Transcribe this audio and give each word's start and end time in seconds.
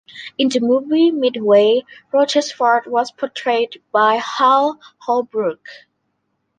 In 0.35 0.49
the 0.49 0.59
movie 0.61 1.11
"Midway", 1.11 1.83
Rochefort 2.11 2.87
was 2.87 3.11
portrayed 3.11 3.83
by 3.91 4.15
Hal 4.15 4.79
Holbrook. 4.97 5.61